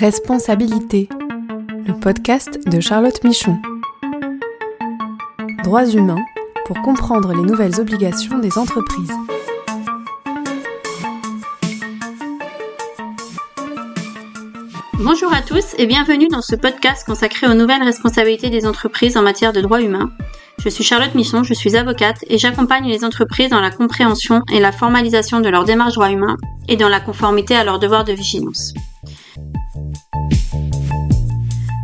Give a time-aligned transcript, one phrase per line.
[0.00, 1.08] Responsabilité,
[1.84, 3.58] le podcast de Charlotte Michon.
[5.64, 6.24] Droits humains
[6.66, 9.10] pour comprendre les nouvelles obligations des entreprises.
[15.00, 19.22] Bonjour à tous et bienvenue dans ce podcast consacré aux nouvelles responsabilités des entreprises en
[19.22, 20.12] matière de droits humains.
[20.62, 24.60] Je suis Charlotte Michon, je suis avocate et j'accompagne les entreprises dans la compréhension et
[24.60, 26.36] la formalisation de leurs démarches droits humains
[26.68, 28.74] et dans la conformité à leurs devoirs de vigilance.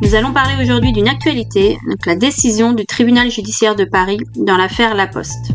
[0.04, 4.58] Nous allons parler aujourd'hui d'une actualité, donc la décision du tribunal judiciaire de Paris dans
[4.58, 5.52] l'affaire La Poste.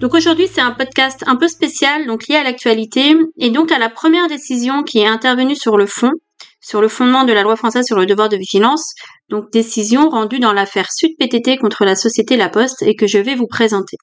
[0.00, 3.80] Donc aujourd'hui, c'est un podcast un peu spécial, donc lié à l'actualité et donc à
[3.80, 6.12] la première décision qui est intervenue sur le fond,
[6.64, 8.94] sur le fondement de la loi française sur le devoir de vigilance,
[9.28, 13.18] donc décision rendue dans l'affaire Sud PTT contre la société La Poste et que je
[13.18, 13.98] vais vous présenter.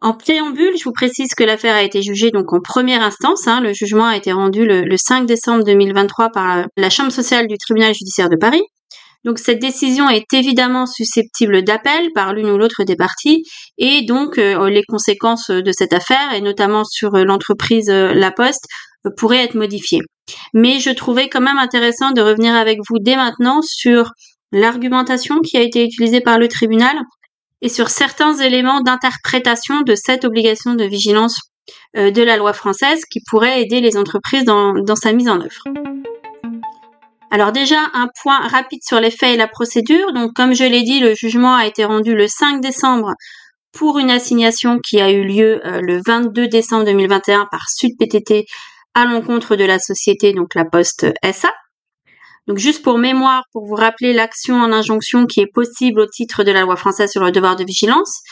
[0.00, 3.48] En préambule, je vous précise que l'affaire a été jugée donc en première instance.
[3.48, 3.60] Hein.
[3.60, 7.92] le jugement a été rendu le, 5 décembre 2023 par la Chambre sociale du tribunal
[7.94, 8.62] judiciaire de Paris.
[9.24, 13.42] Donc cette décision est évidemment susceptible d'appel par l'une ou l'autre des parties
[13.76, 18.66] et donc euh, les conséquences de cette affaire et notamment sur l'entreprise euh, La Poste
[19.16, 20.02] pourraient être modifiées.
[20.54, 24.12] Mais je trouvais quand même intéressant de revenir avec vous dès maintenant sur
[24.52, 26.96] l'argumentation qui a été utilisée par le tribunal
[27.62, 31.40] et sur certains éléments d'interprétation de cette obligation de vigilance
[31.96, 35.64] euh, de la loi française qui pourrait aider les entreprises dans, sa mise en œuvre.
[37.30, 40.12] Alors déjà, un point rapide sur les faits et la procédure.
[40.12, 43.12] Donc comme je l'ai dit, le jugement a été rendu le 5 décembre
[43.72, 48.46] pour une assignation qui a eu lieu euh, le 22 décembre 2021 par Sud PTT
[48.94, 51.52] à l'encontre de la société, donc la Poste SA.
[52.48, 56.44] Donc juste pour mémoire, pour vous rappeler l'action en injonction qui est possible au titre
[56.44, 58.22] de la loi française sur le devoir de vigilance,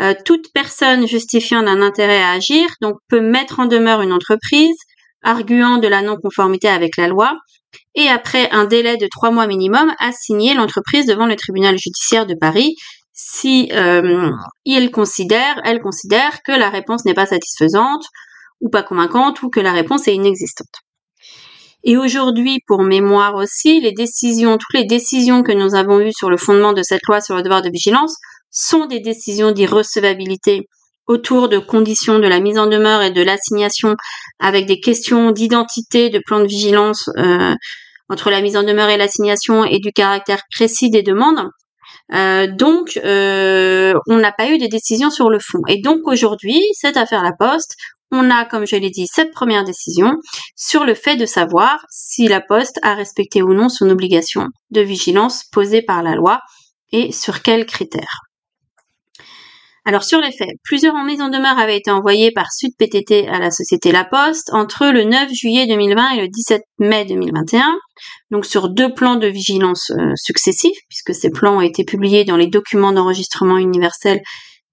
[0.00, 4.76] euh, toute personne justifiant d'un intérêt à agir donc peut mettre en demeure une entreprise,
[5.22, 7.34] arguant de la non-conformité avec la loi,
[7.96, 12.34] et après un délai de trois mois minimum, assigner l'entreprise devant le tribunal judiciaire de
[12.34, 12.76] Paris
[13.12, 14.30] si euh,
[14.66, 18.04] il considère, elle considère que la réponse n'est pas satisfaisante
[18.60, 20.85] ou pas convaincante ou que la réponse est inexistante.
[21.88, 26.28] Et aujourd'hui, pour mémoire aussi, les décisions, toutes les décisions que nous avons eues sur
[26.28, 28.16] le fondement de cette loi sur le devoir de vigilance
[28.50, 30.68] sont des décisions d'irrecevabilité
[31.06, 33.94] autour de conditions de la mise en demeure et de l'assignation
[34.40, 37.54] avec des questions d'identité, de plan de vigilance euh,
[38.08, 41.48] entre la mise en demeure et l'assignation et du caractère précis des demandes.
[42.12, 45.60] Euh, donc, euh, on n'a pas eu de décision sur le fond.
[45.68, 47.76] Et donc aujourd'hui, cette affaire La Poste,
[48.12, 50.12] on a, comme je l'ai dit, cette première décision
[50.54, 54.80] sur le fait de savoir si la Poste a respecté ou non son obligation de
[54.80, 56.40] vigilance posée par la loi
[56.92, 58.20] et sur quels critères.
[59.88, 63.38] Alors sur les faits, plusieurs mises en demeure avaient été envoyées par Sud PTT à
[63.38, 67.78] la société La Poste entre le 9 juillet 2020 et le 17 mai 2021,
[68.32, 72.36] donc sur deux plans de vigilance euh, successifs, puisque ces plans ont été publiés dans
[72.36, 74.20] les documents d'enregistrement universel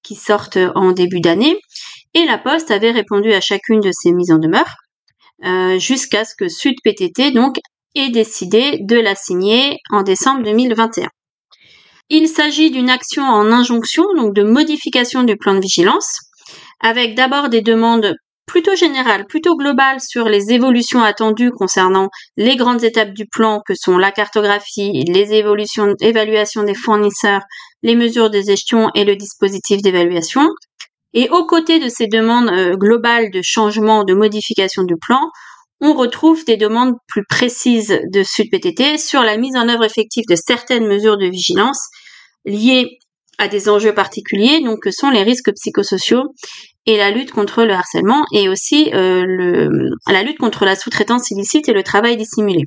[0.02, 1.60] qui sortent en début d'année.
[2.13, 4.75] Et la Poste avait répondu à chacune de ces mises en demeure
[5.46, 7.57] euh, jusqu'à ce que Sud PTT donc
[7.96, 11.07] ait décidé de la signer en décembre 2021.
[12.09, 16.19] Il s'agit d'une action en injonction, donc de modification du plan de vigilance,
[16.81, 22.84] avec d'abord des demandes plutôt générales, plutôt globales sur les évolutions attendues concernant les grandes
[22.84, 27.41] étapes du plan que sont la cartographie, les évolutions, évaluation des fournisseurs,
[27.81, 30.50] les mesures de gestion et le dispositif d'évaluation.
[31.13, 35.22] Et aux côtés de ces demandes euh, globales de changement, de modification du plan,
[35.81, 40.35] on retrouve des demandes plus précises de SudPTT sur la mise en œuvre effective de
[40.35, 41.90] certaines mesures de vigilance
[42.46, 43.00] liées
[43.38, 46.24] à des enjeux particuliers, donc que sont les risques psychosociaux
[46.85, 49.69] et la lutte contre le harcèlement et aussi euh, le,
[50.07, 52.63] la lutte contre la sous-traitance illicite et le travail dissimulé.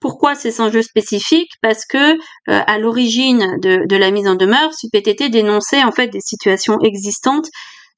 [0.00, 1.50] Pourquoi ces enjeux spécifiques?
[1.62, 2.16] Parce que euh,
[2.46, 7.48] à l'origine de, de, la mise en demeure, SUPTT dénonçait en fait des situations existantes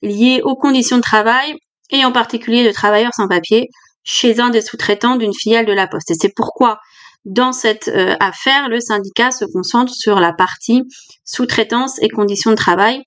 [0.02, 1.54] liées aux conditions de travail
[1.90, 3.69] et en particulier de travailleurs sans papier
[4.04, 6.10] chez un des sous-traitants d'une filiale de la Poste.
[6.10, 6.78] Et c'est pourquoi
[7.26, 10.84] dans cette euh, affaire, le syndicat se concentre sur la partie
[11.25, 13.02] sous-traitance et conditions de travail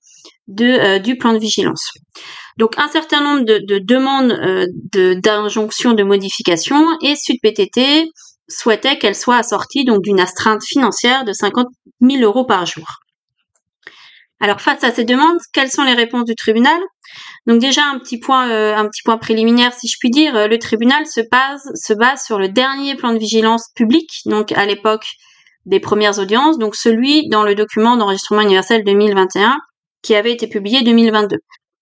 [0.46, 1.90] de, euh, du plan de vigilance.
[2.58, 4.66] Donc un certain nombre de, de demandes euh,
[5.16, 8.10] d'injonction de, modification et SudPTT
[8.46, 11.68] souhaitait qu'elle soit assortie d'une astreinte financière de 50
[12.02, 12.86] 000 euros par jour.
[14.40, 16.80] Alors face à ces demandes, quelles sont les réponses du tribunal?
[17.46, 20.46] Donc déjà un petit point, euh, un petit point préliminaire si je puis dire, euh,
[20.46, 24.64] le tribunal se base, se base sur le dernier plan de vigilance public, donc à
[24.64, 25.06] l'époque
[25.66, 29.58] des premières audiences, donc celui dans le document d'enregistrement universel 2021
[30.02, 31.36] qui avait été publié 2022.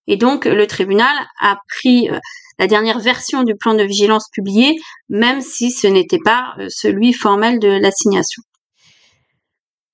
[0.07, 2.19] Et donc le tribunal a pris euh,
[2.57, 4.75] la dernière version du plan de vigilance publié,
[5.07, 8.43] même si ce n'était pas celui formel de l'assignation.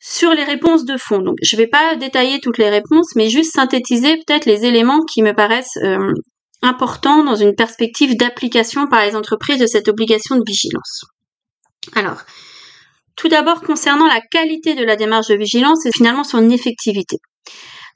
[0.07, 3.55] Sur les réponses de fond, je ne vais pas détailler toutes les réponses, mais juste
[3.55, 6.13] synthétiser peut-être les éléments qui me paraissent euh,
[6.61, 11.05] importants dans une perspective d'application par les entreprises de cette obligation de vigilance.
[11.95, 12.21] Alors,
[13.15, 17.17] tout d'abord concernant la qualité de la démarche de vigilance et finalement son effectivité.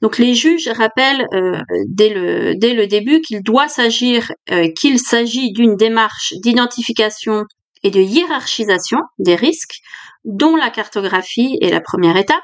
[0.02, 4.98] Donc les juges rappellent euh, dès, le, dès le début qu'il doit s'agir euh, qu'il
[4.98, 7.44] s'agit d'une démarche d'identification
[7.82, 9.80] et de hiérarchisation des risques
[10.24, 12.42] dont la cartographie est la première étape,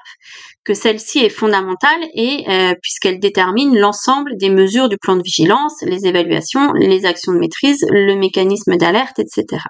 [0.65, 5.75] que celle-ci est fondamentale et euh, puisqu'elle détermine l'ensemble des mesures du plan de vigilance,
[5.83, 9.62] les évaluations, les actions de maîtrise, le mécanisme d'alerte, etc.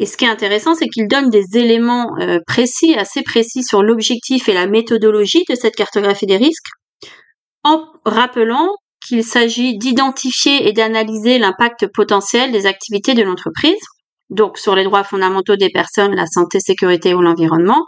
[0.00, 3.82] Et ce qui est intéressant, c'est qu'il donne des éléments euh, précis, assez précis sur
[3.82, 6.70] l'objectif et la méthodologie de cette cartographie des risques,
[7.64, 8.68] en rappelant
[9.06, 13.80] qu'il s'agit d'identifier et d'analyser l'impact potentiel des activités de l'entreprise,
[14.30, 17.84] donc sur les droits fondamentaux des personnes, la santé, sécurité ou l'environnement,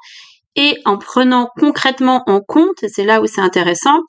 [0.57, 4.01] et en prenant concrètement en compte, c'est là où c'est intéressant,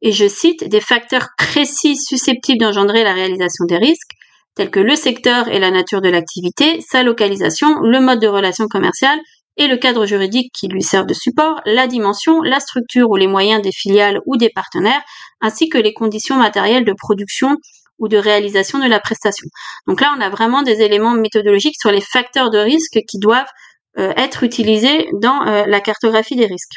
[0.00, 4.12] et je cite, des facteurs précis susceptibles d'engendrer la réalisation des risques,
[4.54, 8.66] tels que le secteur et la nature de l'activité, sa localisation, le mode de relation
[8.68, 9.18] commerciale
[9.56, 13.26] et le cadre juridique qui lui sert de support, la dimension, la structure ou les
[13.26, 15.02] moyens des filiales ou des partenaires,
[15.40, 17.56] ainsi que les conditions matérielles de production
[18.02, 19.46] ou de réalisation de la prestation.
[19.86, 23.50] Donc là, on a vraiment des éléments méthodologiques sur les facteurs de risque qui doivent
[23.98, 26.74] euh, être utilisés dans euh, la cartographie des risques.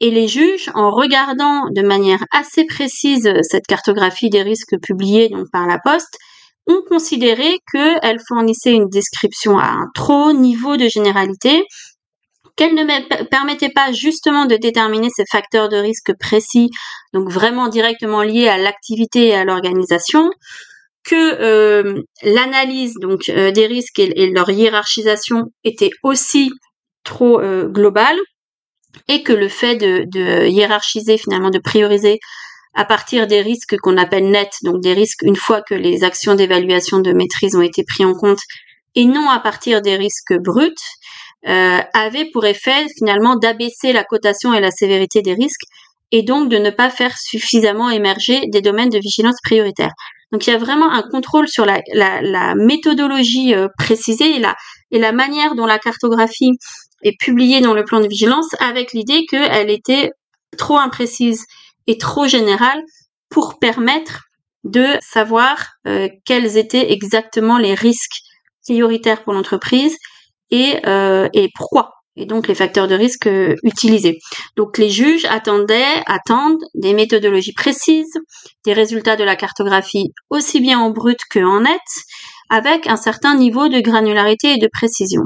[0.00, 5.66] Et les juges, en regardant de manière assez précise cette cartographie des risques publiée par
[5.66, 6.18] la Poste,
[6.66, 11.64] ont considéré qu'elle fournissait une description à un trop haut niveau de généralité,
[12.56, 16.70] qu'elle ne permettait pas justement de déterminer ces facteurs de risque précis,
[17.12, 20.30] donc vraiment directement liés à l'activité et à l'organisation,
[21.04, 26.50] que euh, l'analyse donc euh, des risques et, leur hiérarchisation était aussi
[27.04, 28.18] trop euh, globale
[29.08, 32.20] et que le fait de, de hiérarchiser finalement de prioriser
[32.74, 36.34] à partir des risques qu'on appelle nets, donc des risques une fois que les actions
[36.34, 38.40] d'évaluation de maîtrise ont été pris en compte,
[38.94, 40.74] et non à partir des risques bruts,
[41.46, 45.64] euh, avait pour effet finalement d'abaisser la cotation et la sévérité des risques
[46.10, 49.92] et donc de ne pas faire suffisamment émerger des domaines de vigilance prioritaires.
[50.32, 54.54] Donc il y a vraiment un contrôle sur la, méthodologie euh, précisée et la,
[54.90, 56.52] et manière dont la cartographie
[57.02, 60.10] est publiée dans le plan de vigilance avec l'idée qu'elle était
[60.56, 61.44] trop imprécise
[61.86, 62.80] est trop général
[63.28, 64.22] pour permettre
[64.64, 68.22] de savoir euh, quels étaient exactement les risques
[68.64, 69.96] prioritaires pour l'entreprise
[70.54, 74.18] et, euh, et pourquoi et donc les facteurs de risque euh, utilisés.
[74.56, 78.14] Donc les juges attendaient, attendent des méthodologies précises,
[78.64, 81.80] des résultats de la cartographie aussi bien en brut que en net,
[82.50, 85.22] avec un certain niveau de granularité et de précision.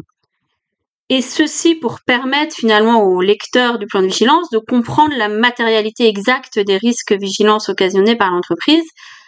[1.11, 6.09] Et ceci pour permettre finalement aux lecteurs du plan de vigilance de comprendre la matérialité
[6.09, 8.85] exacte des risques vigilance occasionnés par l'entreprise,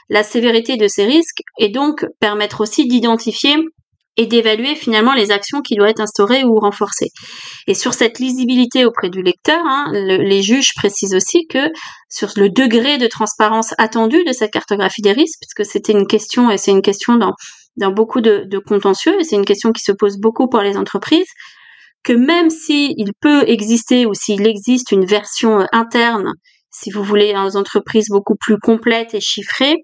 [0.08, 3.56] la sévérité de ces risques, et donc permettre aussi d'identifier
[4.20, 7.08] et d'évaluer finalement les actions qui doivent être instaurées ou renforcées.
[7.66, 11.70] Et sur cette lisibilité auprès du lecteur, hein, les juges précisent aussi que
[12.10, 16.50] sur le degré de transparence attendu de cette cartographie des risques, puisque c'était une question
[16.50, 17.32] et c'est une question dans,
[17.78, 20.76] dans beaucoup de, de contentieux et c'est une question qui se pose beaucoup pour les
[20.76, 21.30] entreprises,
[22.02, 26.34] que même s'il peut exister ou s'il existe une version interne,
[26.70, 29.76] si vous voulez, les entreprises beaucoup plus complète et chiffrée,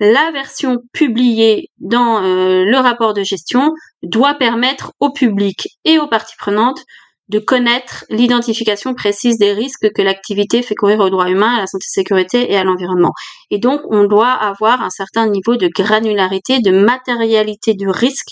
[0.00, 3.70] la version publiée dans euh, le rapport de gestion
[4.02, 6.80] doit permettre au public et aux parties prenantes
[7.28, 11.66] de connaître l'identification précise des risques que l'activité fait courir aux droits humains, à la
[11.66, 13.12] santé sécurité et à l'environnement.
[13.50, 18.28] Et donc, on doit avoir un certain niveau de granularité, de matérialité du risque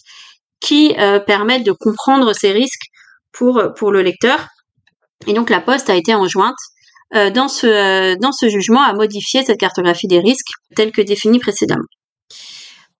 [0.61, 2.89] qui euh, permettent de comprendre ces risques
[3.33, 4.49] pour, pour le lecteur.
[5.27, 6.59] Et donc la Poste a été enjointe
[7.15, 11.03] euh, dans, ce, euh, dans ce jugement à modifier cette cartographie des risques telle que
[11.03, 11.85] définie précédemment.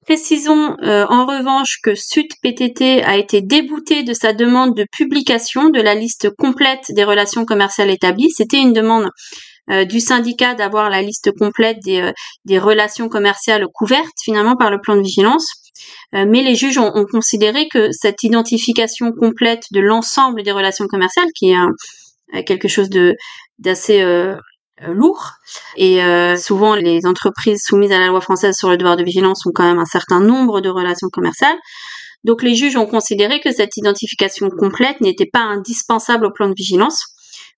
[0.05, 5.69] Précisons euh, en revanche que SUT PTT a été débouté de sa demande de publication
[5.69, 8.31] de la liste complète des relations commerciales établies.
[8.31, 9.09] C'était une demande
[9.89, 12.11] du syndicat d'avoir la liste complète des,
[12.45, 15.47] des, relations commerciales couvertes finalement par le plan de vigilance.
[16.15, 21.29] Euh, mais les juges ont, considéré que cette identification complète de l'ensemble des relations commerciales,
[21.35, 23.15] qui est quelque chose de
[23.61, 24.35] d'assez euh,
[24.89, 25.33] lourd.
[25.77, 29.47] Et euh, souvent, les entreprises soumises à la loi française sur le devoir de vigilance
[29.47, 31.59] ont quand même un certain nombre de relations commerciales.
[32.25, 36.55] Donc les juges ont considéré que cette identification complète n'était pas indispensable au plan de
[36.55, 37.05] vigilance,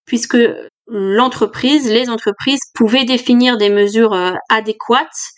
[0.05, 0.39] puisque
[0.87, 5.33] l'entreprise, les entreprises pouvaient définir des mesures euh, adéquates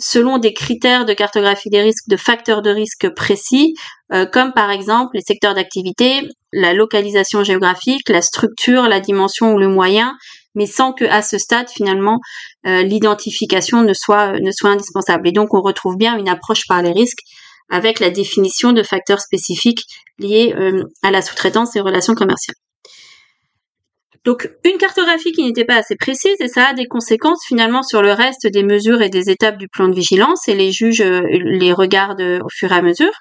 [0.00, 3.74] selon des critères de cartographie des risques, de facteurs de risque précis,
[4.12, 9.58] euh, comme par exemple les secteurs d'activité, la localisation géographique, la structure, la dimension ou
[9.58, 10.16] le moyen,
[10.54, 12.18] mais sans que à ce stade finalement
[12.66, 15.28] euh, l'identification ne soit ne soit indispensable.
[15.28, 17.22] Et donc on retrouve bien une approche par les risques
[17.70, 19.84] avec la définition de facteurs spécifiques
[20.18, 22.56] liés euh, à la sous-traitance et relations commerciales.
[24.24, 28.02] Donc une cartographie qui n'était pas assez précise et ça a des conséquences finalement sur
[28.02, 31.22] le reste des mesures et des étapes du plan de vigilance et les juges euh,
[31.30, 33.12] les regardent euh, au fur et à mesure.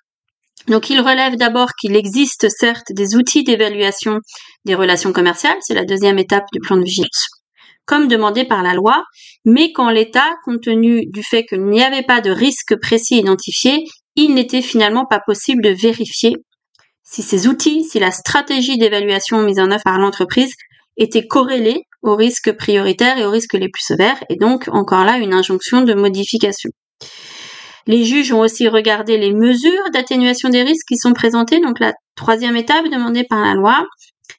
[0.67, 4.19] Donc ils relèvent d'abord qu'il existe certes des outils d'évaluation
[4.65, 7.27] des relations commerciales, c'est la deuxième étape du plan de vigilance,
[7.85, 9.03] comme demandé par la loi,
[9.45, 13.85] mais qu'en l'état, compte tenu du fait qu'il n'y avait pas de risque précis identifié,
[14.15, 16.35] il n'était finalement pas possible de vérifier
[17.09, 20.53] si ces outils, si la stratégie d'évaluation mise en œuvre par l'entreprise
[20.97, 25.17] était corrélée aux risques prioritaires et aux risques les plus sévères, et donc encore là
[25.17, 26.69] une injonction de modification.
[27.87, 31.93] Les juges ont aussi regardé les mesures d'atténuation des risques qui sont présentées, donc la
[32.15, 33.85] troisième étape demandée par la loi.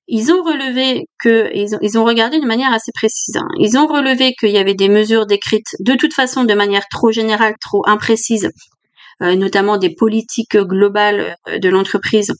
[0.06, 3.48] Ils ont relevé que, ils ont, regardé de manière assez précise, hein.
[3.58, 7.10] ils ont relevé qu'il y avait des mesures décrites de toute façon de manière trop
[7.10, 8.50] générale, trop imprécise
[9.20, 12.32] euh, notamment des politiques globales euh, de l'entreprise,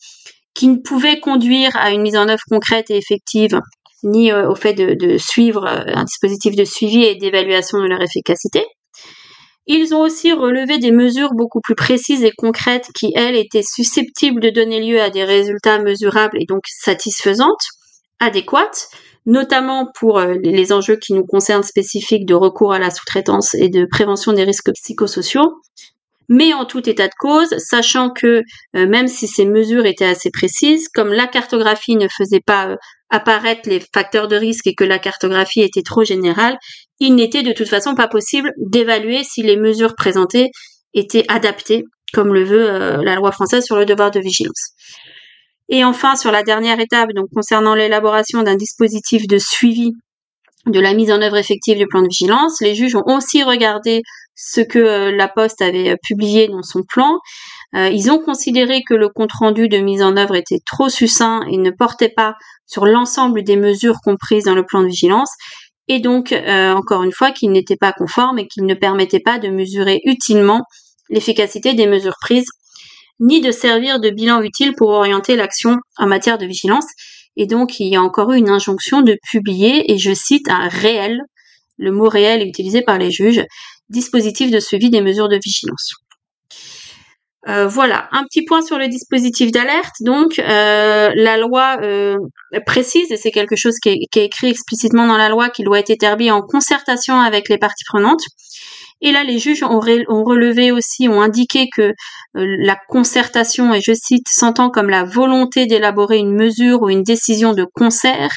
[0.55, 3.61] qui ne pouvaient conduire à une mise en œuvre concrète et effective,
[4.05, 8.65] ni euh, au fait de, suivre un dispositif de suivi et d'évaluation de leur efficacité.
[9.71, 14.41] Ils ont aussi relevé des mesures beaucoup plus précises et concrètes qui, elles, étaient susceptibles
[14.41, 17.65] de donner lieu à des résultats mesurables et donc satisfaisantes,
[18.19, 18.89] adéquates,
[19.27, 23.85] notamment pour les enjeux qui nous concernent spécifiques de recours à la sous-traitance et de
[23.85, 25.61] prévention des risques psychosociaux,
[26.29, 28.43] mais en tout état de cause, sachant que
[28.77, 32.77] euh, même si ces mesures étaient assez précises, comme la cartographie ne faisait pas euh,
[33.11, 36.59] apparaître les facteurs de risque et que la cartographie était trop générale,
[37.01, 40.51] il n'était de toute façon pas possible d'évaluer si les mesures présentées
[40.95, 44.73] étaient adaptées, comme le veut euh, la loi française sur le devoir de vigilance.
[45.69, 49.93] Et enfin, sur la dernière étape, donc concernant l'élaboration d'un dispositif de suivi
[50.67, 54.03] de la mise en œuvre effective du plan de vigilance, les juges ont aussi regardé
[54.35, 57.19] ce que euh, la Poste avait euh, publié dans son plan.
[57.75, 61.71] Ils ont considéré que le compte-rendu de mise en œuvre était trop succinct et ne
[61.71, 62.33] portait pas
[62.65, 65.29] sur l'ensemble des mesures comprises dans le plan de vigilance,
[65.89, 69.49] et donc, encore une fois, qu'il n'était pas conforme et qu'il ne permettait pas de
[69.49, 70.65] mesurer utilement
[71.11, 72.49] l'efficacité des mesures prises,
[73.21, 76.87] ni de servir de bilan utile pour orienter l'action en matière de vigilance.
[77.37, 80.69] Et donc, il y a encore eu une injonction de publier, et je cite, un
[80.69, 81.21] réel,
[81.79, 83.45] le mot réel est utilisé par les juges,
[83.89, 85.95] dispositif de suivi des mesures de vigilance.
[87.47, 89.95] Euh, voilà, un petit point sur le dispositif d'alerte.
[90.01, 92.17] Donc, euh, la loi euh,
[92.67, 95.91] précise, et c'est quelque chose qui est, écrit explicitement dans la loi, qui doit être
[95.91, 98.23] établi en concertation avec les parties prenantes.
[99.01, 101.93] Et là, les juges ont, ont relevé aussi, ont indiqué que
[102.35, 107.53] la concertation, et je cite, s'entend comme la volonté d'élaborer une mesure ou une décision
[107.53, 108.33] de concert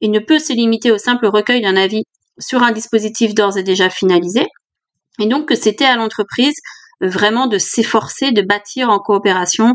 [0.00, 2.04] et ne peut se limiter au simple recueil d'un avis
[2.38, 4.46] sur un dispositif d'ores et déjà finalisé.
[5.20, 6.54] Et donc que c'était à l'entreprise
[7.00, 9.74] vraiment de s'efforcer de bâtir en coopération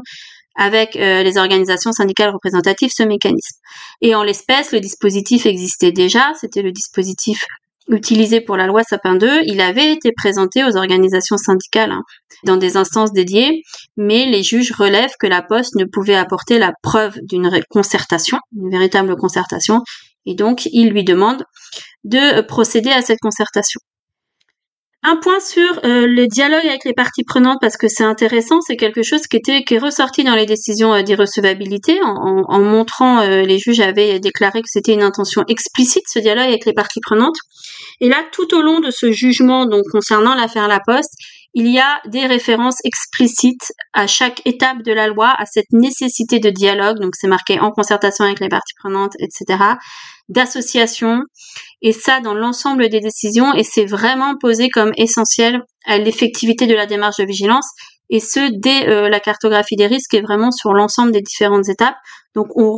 [0.55, 3.59] avec euh, les organisations syndicales représentatives ce mécanisme.
[4.01, 7.45] Et en l'espèce, le dispositif existait déjà, c'était le dispositif
[7.87, 12.03] utilisé pour la loi Sapin 2, il avait été présenté aux organisations syndicales hein,
[12.45, 13.63] dans des instances dédiées,
[13.97, 18.69] mais les juges relèvent que la Poste ne pouvait apporter la preuve d'une concertation, une
[18.69, 19.81] véritable concertation,
[20.25, 21.43] et donc ils lui demandent
[22.03, 23.79] de procéder à cette concertation.
[25.03, 28.77] Un point sur euh, le dialogue avec les parties prenantes parce que c'est intéressant, c'est
[28.77, 33.41] quelque chose qui était qui est ressorti dans les décisions euh, d'irrecevabilité en, montrant euh,
[33.41, 37.37] les juges avaient déclaré que c'était une intention explicite ce dialogue avec les parties prenantes.
[37.99, 41.15] Et là, tout au long de ce jugement donc concernant l'affaire La Poste,
[41.53, 46.39] il y a des références explicites à chaque étape de la loi à cette nécessité
[46.39, 46.99] de dialogue.
[46.99, 49.75] Donc c'est marqué en concertation avec les parties prenantes, etc
[50.31, 51.23] d'association
[51.81, 56.73] et ça dans l'ensemble des décisions et c'est vraiment posé comme essentiel à l'effectivité de
[56.73, 57.69] la démarche de vigilance
[58.09, 61.95] et ce dès euh, la cartographie des risques et vraiment sur l'ensemble des différentes étapes.
[62.35, 62.71] Donc on,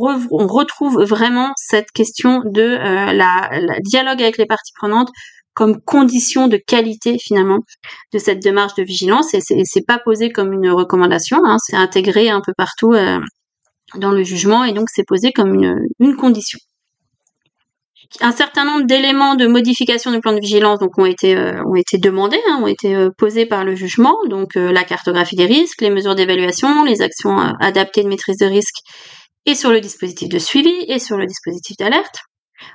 [0.46, 3.50] retrouve vraiment cette question de euh, la,
[3.82, 5.10] dialogue avec les parties prenantes
[5.54, 7.58] comme condition de qualité finalement
[8.12, 12.28] de cette démarche de vigilance et c'est pas posé comme une recommandation, hein, c'est intégré
[12.28, 13.20] un peu partout euh,
[13.96, 16.58] dans le jugement et donc c'est posé comme une, une condition.
[18.20, 21.76] un certain nombre d'éléments de modification du plan de vigilance donc ont été euh, ont
[21.76, 24.16] été demandés, hein, ont été euh, posés par le jugement.
[24.28, 28.46] Donc euh, la cartographie des risques, les mesures d'évaluation, les actions adaptées de maîtrise de
[28.46, 28.76] risque,
[29.46, 32.16] et sur le dispositif de suivi et sur le dispositif d'alerte.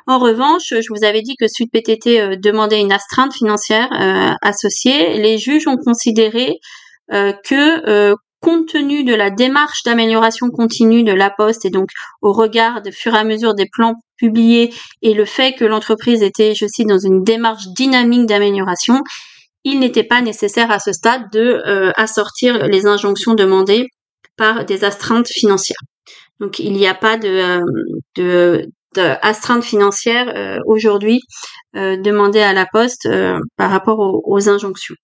[0.07, 3.89] En revanche, je vous avais dit que Sud PTT demandait une astreinte financière
[4.41, 5.17] associée.
[5.17, 6.55] Les juges ont considéré
[7.09, 11.89] que compte tenu de la démarche d'amélioration continue de la Poste et donc
[12.21, 16.21] au regard de fur et à mesure des plans publiés et le fait que l'entreprise
[16.23, 19.01] était, je cite, dans une démarche dynamique d'amélioration,
[19.63, 23.87] il n'était pas nécessaire à ce stade de euh, assortir les injonctions demandées
[24.37, 25.81] par des astreintes financières.
[26.39, 27.61] Donc il n'y a pas de, euh,
[28.15, 28.65] de,
[29.61, 31.21] financière euh, aujourd'hui
[31.75, 33.07] demandée à la Poste
[33.57, 34.95] par rapport aux injonctions.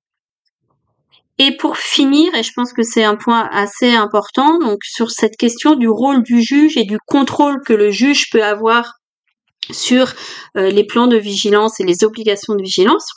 [1.37, 5.35] Et pour finir, et je pense que c'est un point assez important, donc sur cette
[5.35, 8.93] question du rôle du juge et du contrôle que le juge peut avoir
[9.71, 10.13] sur
[10.57, 13.07] euh, les plans de vigilance et les obligations de vigilance.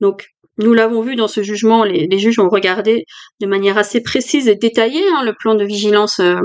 [0.00, 0.26] Donc,
[0.58, 3.04] nous l'avons vu dans ce jugement, les, juges ont regardé
[3.40, 6.36] de manière assez précise et détaillée hein, le plan de vigilance euh,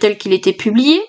[0.00, 1.00] tel qu'il était publié,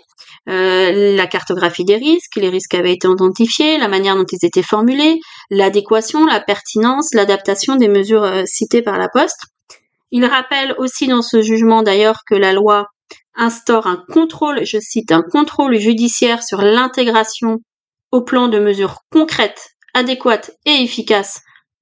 [0.49, 4.63] euh, la cartographie des risques, les risques avaient été identifiés, la manière dont ils étaient
[4.63, 9.41] formulés, l'adéquation, la pertinence, l'adaptation des mesures euh, citées par la Poste.
[10.11, 12.87] Il rappelle aussi dans ce jugement d'ailleurs que la loi
[13.35, 17.59] instaure un contrôle, je cite, un contrôle judiciaire sur l'intégration
[18.11, 21.41] au plan de mesures concrètes, adéquates et efficaces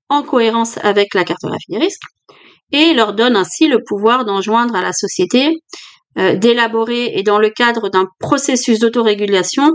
[0.10, 2.02] en cohérence avec la cartographie des risques,
[2.72, 5.60] et leur donne ainsi le pouvoir d'enjoindre à la société
[6.18, 9.72] euh, d'élaborer et dans le cadre d'un processus d'autorégulation,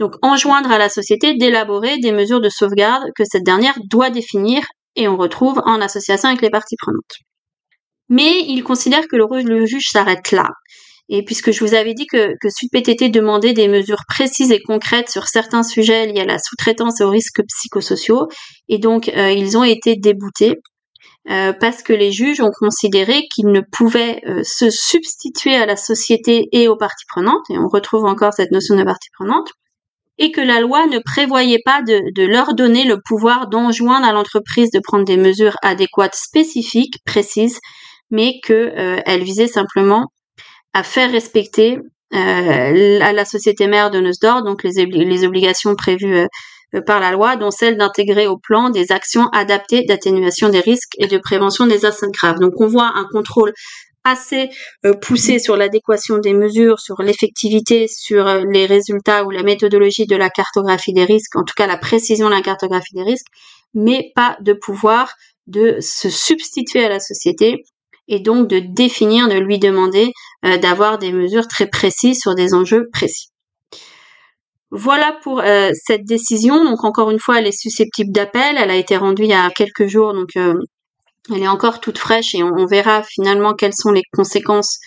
[0.00, 4.62] donc enjoindre à la société d'élaborer des mesures de sauvegarde que cette dernière doit définir
[4.96, 7.18] et on retrouve en association avec les parties prenantes.
[8.08, 10.48] Mais il considère que le juge s'arrête là.
[11.08, 15.10] Et puisque je vous avais dit que, que PTT demandait des mesures précises et concrètes
[15.10, 18.28] sur certains sujets liés à la sous-traitance et aux risques psychosociaux,
[18.68, 20.54] et donc euh, ils ont été déboutés,
[21.30, 25.76] euh, parce que les juges ont considéré qu'ils ne pouvaient euh, se substituer à la
[25.76, 29.48] société et aux parties prenantes, et on retrouve encore cette notion de partie prenante,
[30.18, 34.70] et que la loi ne prévoyait pas de, leur donner le pouvoir d'enjoindre à l'entreprise
[34.70, 37.58] de prendre des mesures adéquates, spécifiques, précises,
[38.10, 40.06] mais qu'elle euh, visait simplement
[40.74, 41.78] à faire respecter
[42.12, 46.26] à la société mère de Nussdorf, donc les, obligations prévues euh,
[46.80, 51.06] par la loi, dont celle d'intégrer au plan des actions adaptées d'atténuation des risques et
[51.06, 52.38] de prévention des atteintes graves.
[52.38, 53.52] Donc on voit un contrôle
[54.04, 54.50] assez
[54.84, 60.06] euh, poussé sur l'adéquation des mesures, sur l'effectivité, sur euh, les résultats ou la méthodologie
[60.06, 63.26] de la cartographie des risques, en tout cas la précision de la cartographie des risques,
[63.72, 65.14] mais pas de pouvoir
[65.46, 67.64] de se substituer à la société
[68.08, 70.12] et donc de définir, de lui demander
[70.60, 73.28] d'avoir des mesures très précises sur des enjeux précis.
[74.70, 76.64] Voilà pour euh, cette décision.
[76.64, 78.56] Donc encore une fois, elle est susceptible d'appel.
[78.58, 80.54] Elle a été rendue il y a quelques jours, donc euh,
[81.32, 84.78] elle est encore toute fraîche et on, verra finalement quelles sont les conséquences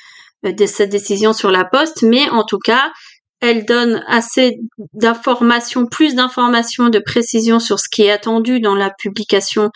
[0.45, 2.03] euh, de cette décision sur la poste.
[2.03, 2.91] Mais en tout cas,
[3.39, 4.57] elle donne assez
[4.93, 9.69] d'informations, plus d'informations, de précisions sur ce qui est attendu dans la publication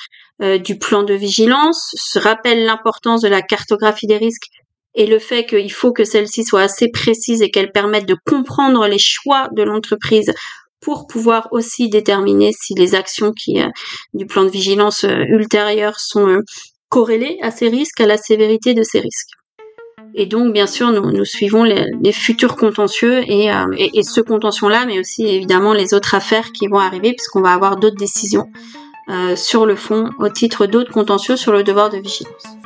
[0.64, 4.48] du plan de vigilance, se rappelle l'importance de la cartographie des risques
[4.96, 8.88] et le fait qu'il faut que celle-ci soit assez précise et qu'elle permette de comprendre
[8.88, 10.34] les choix de l'entreprise
[10.82, 13.68] pour pouvoir aussi déterminer si les actions qui euh,
[14.14, 16.40] du plan de vigilance euh, ultérieur sont euh,
[16.90, 19.30] corrélées à ces risques, à la sévérité de ces risques.
[20.14, 23.46] Et donc, bien sûr, nous, suivons les, futurs contentieux et,
[23.78, 27.54] et, et ce contentieux-là, mais aussi évidemment les autres affaires qui vont arriver, puisqu'on va
[27.54, 28.48] avoir d'autres décisions
[29.38, 32.61] sur le fond au titre d'autres contentieux sur le devoir de vigilance.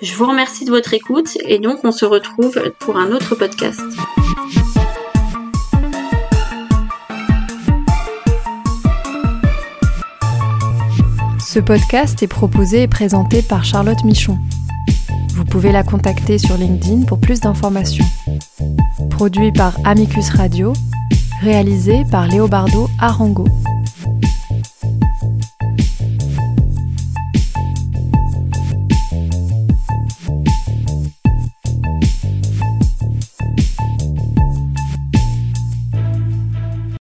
[0.00, 3.80] Je vous remercie de votre écoute et donc on se retrouve pour un autre podcast.
[11.40, 14.38] Ce podcast est proposé et présenté par Charlotte Michon.
[15.34, 18.06] Vous pouvez la contacter sur LinkedIn pour plus d'informations.
[19.10, 20.74] Produit par Amicus Radio,
[21.42, 23.46] réalisé par Léobardo Arango.